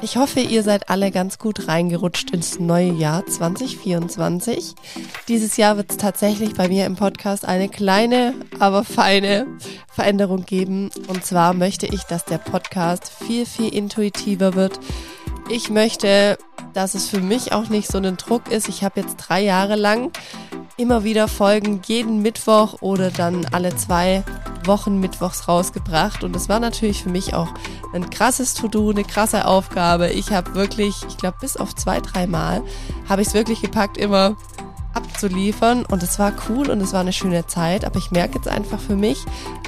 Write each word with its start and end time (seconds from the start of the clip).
Ich 0.00 0.16
hoffe, 0.16 0.38
ihr 0.38 0.62
seid 0.62 0.90
alle 0.90 1.10
ganz 1.10 1.38
gut 1.38 1.66
reingerutscht 1.66 2.30
ins 2.30 2.60
neue 2.60 2.92
Jahr 2.92 3.26
2024. 3.26 4.76
Dieses 5.26 5.56
Jahr 5.56 5.76
wird 5.76 5.90
es 5.90 5.96
tatsächlich 5.96 6.54
bei 6.54 6.68
mir 6.68 6.86
im 6.86 6.94
Podcast 6.94 7.44
eine 7.44 7.68
kleine, 7.68 8.34
aber 8.60 8.84
feine 8.84 9.48
Veränderung 9.92 10.44
geben. 10.44 10.90
Und 11.08 11.24
zwar 11.24 11.52
möchte 11.52 11.86
ich, 11.86 12.04
dass 12.04 12.24
der 12.24 12.38
Podcast 12.38 13.10
viel, 13.10 13.44
viel 13.44 13.74
intuitiver 13.74 14.54
wird. 14.54 14.78
Ich 15.50 15.68
möchte, 15.68 16.38
dass 16.74 16.94
es 16.94 17.08
für 17.08 17.20
mich 17.20 17.52
auch 17.52 17.68
nicht 17.68 17.90
so 17.90 17.98
ein 17.98 18.16
Druck 18.16 18.52
ist. 18.52 18.68
Ich 18.68 18.84
habe 18.84 19.00
jetzt 19.00 19.16
drei 19.16 19.42
Jahre 19.42 19.74
lang 19.74 20.12
immer 20.76 21.02
wieder 21.02 21.26
Folgen 21.26 21.82
jeden 21.86 22.22
Mittwoch 22.22 22.82
oder 22.82 23.10
dann 23.10 23.46
alle 23.46 23.74
zwei 23.74 24.22
Wochen 24.68 25.00
mittwochs 25.00 25.48
rausgebracht. 25.48 26.22
Und 26.22 26.36
es 26.36 26.48
war 26.48 26.60
natürlich 26.60 27.02
für 27.02 27.08
mich 27.08 27.34
auch 27.34 27.48
ein 27.92 28.08
krasses 28.10 28.54
To-Do, 28.54 28.90
eine 28.90 29.02
krasse 29.02 29.46
Aufgabe. 29.46 30.10
Ich 30.10 30.30
habe 30.30 30.54
wirklich, 30.54 30.94
ich 31.08 31.16
glaube, 31.16 31.38
bis 31.40 31.56
auf 31.56 31.74
zwei, 31.74 32.00
drei 32.00 32.28
Mal 32.28 32.62
habe 33.08 33.22
ich 33.22 33.28
es 33.28 33.34
wirklich 33.34 33.60
gepackt, 33.60 33.96
immer 33.96 34.36
abzuliefern. 34.94 35.84
Und 35.84 36.02
es 36.04 36.18
war 36.20 36.32
cool 36.48 36.70
und 36.70 36.80
es 36.80 36.92
war 36.92 37.00
eine 37.00 37.12
schöne 37.12 37.46
Zeit. 37.46 37.84
Aber 37.84 37.98
ich 37.98 38.12
merke 38.12 38.36
jetzt 38.36 38.48
einfach 38.48 38.78
für 38.78 38.96
mich, 38.96 39.24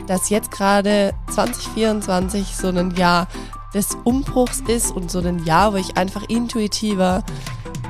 dass 0.07 0.29
jetzt 0.29 0.53
gerade 0.53 1.15
2024 1.31 2.57
so 2.57 2.69
ein 2.69 2.93
Jahr 2.93 3.27
des 3.75 3.97
Umbruchs 4.05 4.61
ist 4.67 4.91
und 4.91 5.11
so 5.11 5.21
ein 5.21 5.45
Jahr, 5.45 5.73
wo 5.73 5.77
ich 5.77 5.97
einfach 5.97 6.29
intuitiver 6.29 7.25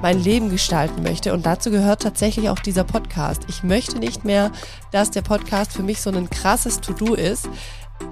mein 0.03 0.19
Leben 0.23 0.51
gestalten 0.51 1.03
möchte. 1.03 1.33
Und 1.33 1.47
dazu 1.47 1.71
gehört 1.71 2.03
tatsächlich 2.03 2.49
auch 2.49 2.59
dieser 2.59 2.85
Podcast. 2.85 3.43
Ich 3.49 3.63
möchte 3.63 3.99
nicht 3.99 4.25
mehr, 4.25 4.51
dass 4.93 5.11
der 5.11 5.23
Podcast 5.23 5.73
für 5.73 5.83
mich 5.83 6.01
so 6.01 6.11
ein 6.11 6.31
krasses 6.31 6.81
To-Do 6.81 7.15
ist. 7.15 7.49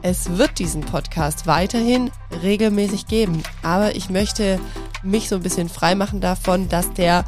Es 0.03 0.37
wird 0.37 0.59
diesen 0.59 0.83
Podcast 0.83 1.47
weiterhin 1.47 2.11
regelmäßig 2.43 3.07
geben, 3.07 3.43
aber 3.63 3.97
ich 3.97 4.11
möchte 4.11 4.61
mich 5.03 5.29
so 5.29 5.37
ein 5.37 5.43
bisschen 5.43 5.69
freimachen 5.69 6.21
davon, 6.21 6.69
dass 6.69 6.93
der 6.93 7.25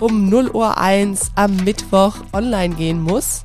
um 0.00 0.28
0 0.28 0.50
Uhr 0.50 0.78
1 0.78 1.32
am 1.36 1.56
Mittwoch 1.56 2.16
online 2.32 2.74
gehen 2.74 3.00
muss. 3.00 3.44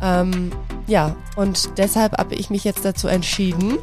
Ähm, 0.00 0.52
ja, 0.86 1.14
und 1.36 1.78
deshalb 1.78 2.16
habe 2.18 2.34
ich 2.34 2.48
mich 2.48 2.64
jetzt 2.64 2.84
dazu 2.84 3.08
entschieden, 3.08 3.78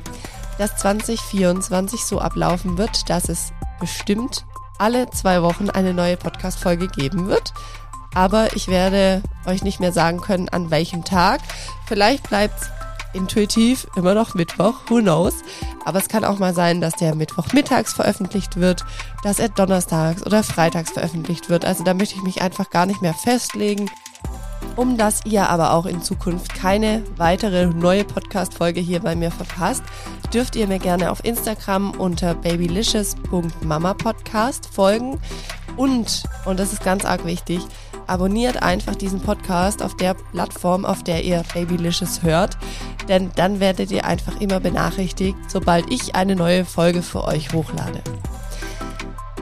dass 0.58 0.78
2024 0.78 2.04
so 2.04 2.20
ablaufen 2.20 2.78
wird, 2.78 3.10
dass 3.10 3.30
es 3.30 3.52
bestimmt 3.80 4.46
alle 4.78 5.10
zwei 5.10 5.42
Wochen 5.42 5.70
eine 5.70 5.94
neue 5.94 6.18
Podcast-Folge 6.18 6.88
geben 6.88 7.28
wird. 7.28 7.54
Aber 8.16 8.56
ich 8.56 8.68
werde 8.68 9.24
euch 9.46 9.64
nicht 9.64 9.80
mehr 9.80 9.92
sagen 9.92 10.22
können, 10.22 10.50
an 10.50 10.72
welchem 10.72 11.04
Tag. 11.04 11.42
Vielleicht 11.88 12.30
bleibt 12.30 12.72
intuitiv 13.14 13.88
immer 13.96 14.14
noch 14.14 14.34
Mittwoch, 14.34 14.76
who 14.88 15.00
knows. 15.00 15.36
Aber 15.86 16.00
es 16.00 16.08
kann 16.10 16.24
auch 16.26 16.40
mal 16.40 16.54
sein, 16.54 16.82
dass 16.82 16.94
der 16.94 17.16
Mittwoch 17.16 17.52
mittags 17.54 17.94
veröffentlicht 17.94 18.58
wird, 18.58 18.86
dass 19.24 19.40
er 19.40 19.50
donnerstags 19.50 20.26
oder 20.26 20.44
freitags 20.44 20.92
veröffentlicht 20.92 21.50
wird. 21.50 21.66
Also 21.66 21.84
da 21.84 21.94
möchte 21.94 22.16
ich 22.16 22.24
mich 22.24 22.42
einfach 22.42 22.70
gar 22.70 22.86
nicht 22.86 23.02
mehr 23.02 23.14
festlegen. 23.14 23.90
Um 24.76 24.98
dass 24.98 25.24
ihr 25.26 25.48
aber 25.50 25.74
auch 25.74 25.86
in 25.86 26.02
Zukunft 26.02 26.56
keine 26.56 27.04
weitere 27.18 27.68
neue 27.68 28.04
Podcast-Folge 28.04 28.80
hier 28.80 29.02
bei 29.02 29.16
mir 29.16 29.30
verpasst, 29.32 29.84
dürft 30.34 30.56
ihr 30.56 30.66
mir 30.68 30.80
gerne 30.80 31.12
auf 31.12 31.24
Instagram 31.24 31.92
unter 31.92 32.34
babylicious.mamapodcast 32.34 34.66
folgen. 34.68 35.20
Und, 35.78 36.24
und 36.46 36.60
das 36.60 36.74
ist 36.74 36.84
ganz 36.84 37.06
arg 37.06 37.26
wichtig, 37.26 37.62
abonniert 38.08 38.64
einfach 38.64 38.96
diesen 38.96 39.22
Podcast 39.22 39.84
auf 39.84 39.96
der 39.96 40.14
Plattform, 40.14 40.86
auf 40.86 41.04
der 41.04 41.24
ihr 41.24 41.44
Babylicious 41.54 42.24
hört. 42.24 42.58
Denn 43.08 43.32
dann 43.36 43.60
werdet 43.60 43.92
ihr 43.92 44.06
einfach 44.06 44.40
immer 44.42 44.60
benachrichtigt, 44.60 45.38
sobald 45.48 45.92
ich 45.92 46.16
eine 46.16 46.36
neue 46.36 46.66
Folge 46.66 47.02
für 47.02 47.24
euch 47.24 47.54
hochlade. 47.54 48.02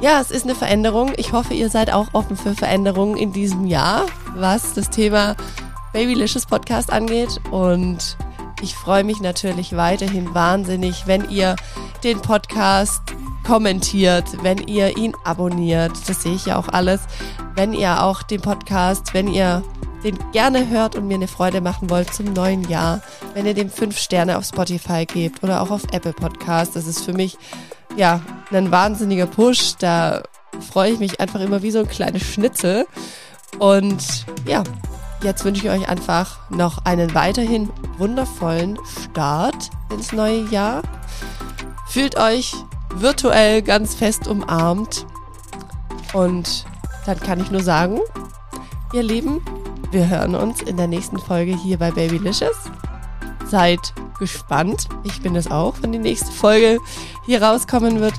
Ja, 0.02 0.20
es 0.20 0.32
ist 0.32 0.46
eine 0.46 0.56
Veränderung. 0.56 1.12
Ich 1.18 1.32
hoffe, 1.32 1.54
ihr 1.54 1.70
seid 1.70 1.94
auch 1.94 2.08
offen 2.14 2.36
für 2.36 2.56
Veränderungen 2.56 3.18
in 3.18 3.34
diesem 3.34 3.68
Jahr, 3.68 4.08
was 4.36 4.74
das 4.74 4.90
Thema 4.90 5.36
Babylicious 5.94 6.48
Podcast 6.48 6.92
angeht. 6.92 7.40
Und 7.52 8.18
ich 8.64 8.74
freue 8.74 9.04
mich 9.04 9.22
natürlich 9.22 9.76
weiterhin 9.76 10.34
wahnsinnig, 10.34 11.06
wenn 11.06 11.30
ihr 11.30 11.56
den 12.04 12.20
Podcast 12.20 13.04
kommentiert, 13.46 14.26
wenn 14.42 14.58
ihr 14.68 14.98
ihn 14.98 15.14
abonniert. 15.24 15.92
Das 16.08 16.24
sehe 16.24 16.34
ich 16.34 16.48
ja 16.48 16.58
auch 16.58 16.70
alles. 16.70 17.02
Wenn 17.54 17.72
ihr 17.72 18.02
auch 18.02 18.24
den 18.24 18.42
Podcast, 18.42 19.14
wenn 19.14 19.28
ihr 19.28 19.62
den 20.04 20.18
gerne 20.32 20.68
hört 20.68 20.96
und 20.96 21.08
mir 21.08 21.14
eine 21.14 21.28
Freude 21.28 21.62
machen 21.62 21.92
wollt 21.92 22.12
zum 22.12 22.34
neuen 22.34 22.68
Jahr, 22.68 23.02
wenn 23.36 23.46
ihr 23.46 23.54
dem 23.54 23.70
fünf 23.70 24.00
Sterne 24.00 24.40
auf 24.40 24.46
Spotify 24.46 25.06
gebt 25.06 25.44
oder 25.44 25.62
auch 25.62 25.70
auf 25.70 25.84
Apple 25.92 26.14
Podcast. 26.14 26.76
Das 26.76 26.88
ist 26.88 27.06
für 27.06 27.14
mich 27.14 27.38
ja, 27.96 28.22
ein 28.52 28.72
wahnsinniger 28.72 29.28
Push. 29.28 29.76
Da 29.80 30.24
freue 30.72 30.92
ich 30.92 31.00
mich 31.00 31.20
einfach 31.20 31.40
immer 31.40 31.62
wie 31.62 31.72
so 31.72 31.80
ein 31.80 31.88
kleines 31.88 32.24
Schnitzel. 32.24 32.86
Und 33.60 34.26
ja, 34.46 34.64
jetzt 35.24 35.44
wünsche 35.46 35.66
ich 35.66 35.72
euch 35.72 35.88
einfach 35.88 36.50
noch 36.50 36.86
einen 36.86 37.14
weiterhin 37.14 37.70
wundervollen 37.98 38.78
Start 39.04 39.70
ins 39.92 40.12
neue 40.12 40.48
Jahr. 40.50 40.82
Fühlt 41.88 42.18
euch 42.18 42.54
virtuell 42.96 43.62
ganz 43.62 43.96
fest 43.96 44.28
umarmt. 44.28 45.06
Und 46.14 46.66
dann 47.06 47.20
kann 47.20 47.40
ich 47.40 47.52
nur 47.52 47.64
sagen, 47.64 48.00
ihr 48.94 49.04
Lieben, 49.04 49.42
wir 49.92 50.08
hören 50.08 50.36
uns 50.36 50.62
in 50.62 50.78
der 50.78 50.88
nächsten 50.88 51.20
Folge 51.20 51.56
hier 51.56 51.78
bei 51.78 51.92
Babylicious. 51.92 52.70
Seid 53.46 53.94
gespannt. 54.22 54.88
Ich 55.04 55.20
bin 55.22 55.36
es 55.36 55.50
auch, 55.50 55.74
wenn 55.82 55.92
die 55.92 55.98
nächste 55.98 56.32
Folge 56.32 56.78
hier 57.26 57.42
rauskommen 57.42 58.00
wird. 58.00 58.14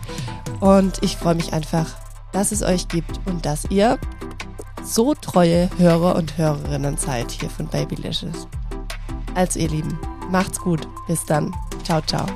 Und 0.59 1.01
ich 1.01 1.17
freue 1.17 1.37
mich 1.37 1.53
einfach, 1.53 1.87
dass 2.33 2.51
es 2.51 2.63
euch 2.63 2.89
gibt 2.89 3.21
und 3.25 3.47
dass 3.47 3.71
ihr 3.71 3.99
so 4.83 5.15
treue 5.15 5.71
Hörer 5.79 6.17
und 6.17 6.37
Hörerinnen 6.37 6.97
seid 6.97 7.31
hier 7.31 7.49
von 7.49 7.69
Babylicious. 7.69 8.49
Also 9.35 9.61
ihr 9.61 9.69
Lieben, 9.69 9.97
macht's 10.29 10.61
gut. 10.61 10.89
Bis 11.07 11.25
dann. 11.25 11.55
Ciao, 11.85 12.01
ciao. 12.03 12.27